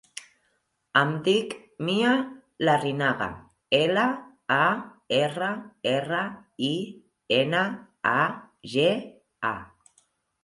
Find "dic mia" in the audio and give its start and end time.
1.25-2.13